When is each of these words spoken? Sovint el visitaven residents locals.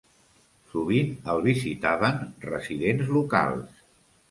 Sovint 0.71 1.11
el 1.35 1.43
visitaven 1.49 2.17
residents 2.49 3.15
locals. 3.21 3.87